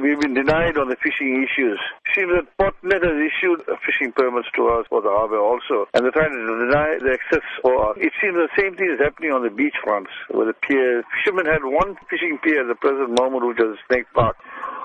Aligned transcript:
we've 0.00 0.20
been 0.20 0.34
denied 0.34 0.78
on 0.78 0.88
the 0.88 0.96
fishing 1.02 1.42
issues. 1.42 1.78
Seems 2.14 2.32
that 2.34 2.46
Portnet 2.58 3.02
has 3.02 3.18
issued 3.18 3.62
fishing 3.84 4.12
permits 4.12 4.48
to 4.56 4.68
us 4.68 4.86
for 4.88 5.02
the 5.02 5.10
harbour 5.10 5.38
also, 5.38 5.86
and 5.94 6.04
they're 6.04 6.14
trying 6.14 6.32
to 6.32 6.44
deny 6.66 6.98
the 6.98 7.18
access 7.18 7.44
for 7.62 7.90
us. 7.90 7.96
It 8.00 8.12
seems 8.20 8.34
the 8.34 8.48
same 8.56 8.76
thing 8.76 8.90
is 8.90 9.00
happening 9.00 9.32
on 9.32 9.42
the 9.42 9.50
beach 9.50 9.74
fronts, 9.82 10.10
where 10.30 10.46
the 10.46 10.54
pier. 10.54 11.02
Fishermen 11.18 11.46
had 11.46 11.64
one 11.64 11.96
fishing 12.10 12.38
pier 12.42 12.62
at 12.62 12.68
the 12.68 12.78
present 12.78 13.18
moment, 13.18 13.46
which 13.46 13.58
was 13.58 13.76
Snake 13.90 14.06
Park. 14.14 14.36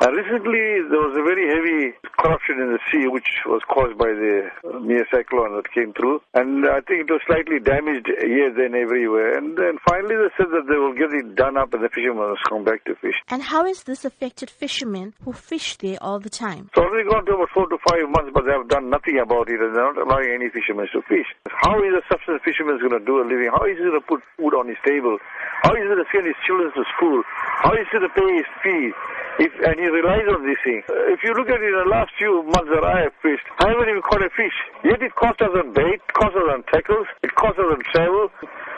And 0.02 0.18
recently, 0.18 0.84
there 0.90 1.00
was 1.00 1.16
a 1.16 1.24
very 1.24 1.46
heavy 1.48 1.94
corruption 2.24 2.64
in 2.64 2.72
the 2.72 2.80
sea, 2.88 3.08
which 3.12 3.44
was 3.46 3.62
caused 3.68 3.98
by 4.00 4.08
the 4.08 4.48
near 4.80 5.04
cyclone 5.12 5.60
that 5.60 5.68
came 5.76 5.92
through. 5.92 6.24
And 6.34 6.64
I 6.64 6.80
think 6.80 7.04
it 7.04 7.12
was 7.12 7.20
slightly 7.28 7.60
damaged 7.60 8.08
here, 8.08 8.48
then, 8.56 8.74
everywhere. 8.74 9.36
And 9.38 9.58
then 9.60 9.76
finally, 9.84 10.16
they 10.16 10.32
said 10.40 10.48
that 10.56 10.72
they 10.72 10.80
will 10.80 10.96
get 10.96 11.12
it 11.12 11.36
done 11.36 11.60
up 11.60 11.74
and 11.76 11.84
the 11.84 11.92
fishermen 11.92 12.24
will 12.24 12.40
come 12.48 12.64
back 12.64 12.86
to 12.86 12.96
fish. 12.96 13.20
And 13.28 13.44
how 13.44 13.68
has 13.68 13.84
this 13.84 14.06
affected 14.06 14.50
fishermen 14.50 15.14
who 15.28 15.34
fish 15.34 15.76
there 15.78 16.00
all 16.00 16.20
the 16.20 16.32
time? 16.32 16.72
It's 16.72 16.80
already 16.80 17.10
gone 17.10 17.26
to 17.28 17.36
about 17.36 17.52
four 17.52 17.68
to 17.68 17.78
five 17.84 18.08
months, 18.08 18.32
but 18.34 18.48
they 18.48 18.56
have 18.56 18.72
done 18.72 18.90
nothing 18.90 19.20
about 19.20 19.52
it, 19.52 19.60
and 19.60 19.76
they're 19.76 19.94
not 19.94 20.00
allowing 20.00 20.32
any 20.32 20.48
fishermen 20.48 20.88
to 20.96 21.02
fish. 21.04 21.28
How 21.52 21.76
is 21.84 21.92
a 21.92 22.02
subsistence 22.08 22.42
fisherman 22.48 22.80
going 22.80 22.96
to 22.96 23.04
do 23.04 23.20
a 23.20 23.28
living? 23.28 23.52
How 23.52 23.68
is 23.68 23.76
he 23.76 23.84
going 23.84 24.00
to 24.00 24.08
put 24.08 24.24
food 24.40 24.56
on 24.56 24.72
his 24.72 24.80
table? 24.88 25.20
How 25.68 25.76
is 25.76 25.84
he 25.84 25.88
going 25.92 26.00
to 26.00 26.10
send 26.12 26.26
his 26.26 26.40
children 26.48 26.72
to 26.72 26.84
school? 26.96 27.20
How 27.60 27.76
is 27.76 27.84
he 27.92 28.00
going 28.00 28.08
to 28.08 28.16
pay 28.16 28.30
his 28.32 28.50
fee? 28.64 28.96
If, 29.40 29.50
and 29.66 29.76
he 29.82 29.88
relies 29.90 30.30
on 30.30 30.46
this 30.46 30.62
thing. 30.62 30.84
If 31.10 31.26
you 31.26 31.34
look 31.34 31.50
at 31.50 31.58
it 31.58 31.66
in 31.66 31.78
the 31.82 31.90
last 31.90 32.14
few 32.18 32.46
months 32.54 32.70
that 32.70 32.86
I 32.86 33.10
have 33.10 33.16
fished, 33.22 33.46
I 33.58 33.74
haven't 33.74 33.90
even 33.90 34.06
caught 34.06 34.22
a 34.22 34.30
fish. 34.30 34.54
Yet 34.86 35.02
it 35.02 35.16
costs 35.18 35.42
us 35.42 35.50
on 35.58 35.74
bait, 35.74 35.98
it 35.98 36.14
costs 36.14 36.38
us 36.38 36.48
on 36.54 36.62
tackles, 36.70 37.08
it 37.26 37.34
costs 37.34 37.58
us 37.58 37.66
on 37.66 37.82
travel. 37.90 38.30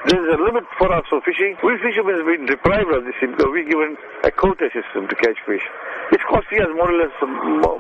There's 0.08 0.28
a 0.32 0.40
limit 0.40 0.64
for 0.78 0.88
us 0.94 1.04
for 1.10 1.20
fishing. 1.26 1.58
We 1.60 1.76
fishermen 1.82 2.16
have 2.22 2.30
been 2.30 2.46
deprived 2.46 2.94
of 2.94 3.04
this 3.04 3.18
thing 3.20 3.36
because 3.36 3.52
we're 3.52 3.68
given 3.68 3.98
a 4.24 4.32
quota 4.32 4.70
system 4.72 5.10
to 5.12 5.16
catch 5.18 5.40
fish. 5.44 5.66
It's 6.14 6.24
costing 6.30 6.62
us 6.62 6.72
more 6.78 6.88
or 6.88 6.98
less 7.04 7.16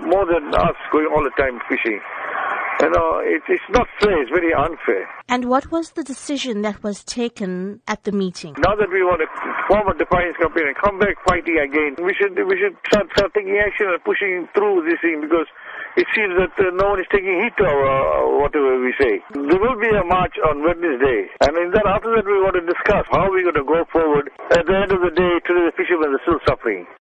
more 0.03 0.25
than 0.25 0.49
us 0.51 0.75
going 0.91 1.07
all 1.13 1.23
the 1.23 1.31
time 1.37 1.61
fishing. 1.69 2.01
You 2.81 2.89
know, 2.91 3.19
it, 3.23 3.41
it's 3.47 3.69
not 3.69 3.87
fair. 4.01 4.21
It's 4.21 4.31
very 4.31 4.53
unfair. 4.53 5.07
And 5.29 5.45
what 5.45 5.71
was 5.71 5.91
the 5.91 6.03
decision 6.03 6.61
that 6.63 6.83
was 6.83 7.03
taken 7.03 7.81
at 7.87 8.03
the 8.03 8.11
meeting? 8.11 8.55
Now 8.59 8.75
that 8.75 8.91
we 8.91 9.01
want 9.01 9.23
to 9.23 9.29
form 9.67 9.87
a 9.87 9.95
defiance 9.97 10.35
campaign 10.37 10.67
and 10.67 10.77
come 10.77 10.99
back 10.99 11.15
fighting 11.25 11.57
again, 11.57 11.95
we 12.03 12.13
should 12.13 12.35
we 12.35 12.55
should 12.59 12.75
start, 12.87 13.07
start 13.15 13.33
taking 13.33 13.57
action 13.57 13.87
and 13.89 14.03
pushing 14.03 14.47
through 14.53 14.83
this 14.85 14.99
thing 15.01 15.23
because 15.23 15.47
it 15.97 16.07
seems 16.13 16.35
that 16.35 16.51
uh, 16.59 16.75
no 16.75 16.93
one 16.93 16.99
is 16.99 17.07
taking 17.07 17.39
heed 17.39 17.55
to 17.57 17.63
our, 17.63 17.83
uh, 17.87 18.43
whatever 18.43 18.75
we 18.83 18.91
say. 18.99 19.23
There 19.31 19.59
will 19.59 19.79
be 19.79 19.89
a 19.89 20.03
march 20.03 20.35
on 20.43 20.59
Wednesday, 20.61 21.31
and 21.41 21.55
in 21.55 21.71
that 21.71 21.87
after 21.87 22.11
that 22.19 22.27
we 22.27 22.35
want 22.43 22.59
to 22.59 22.65
discuss 22.67 23.07
how 23.09 23.31
we're 23.31 23.47
going 23.47 23.57
to 23.57 23.63
go 23.63 23.87
forward. 23.89 24.29
At 24.51 24.67
the 24.67 24.75
end 24.75 24.91
of 24.91 24.99
the 25.01 25.15
day, 25.15 25.39
today 25.47 25.71
the 25.71 25.75
fishermen 25.79 26.11
are 26.11 26.21
still 26.27 26.43
suffering. 26.45 26.85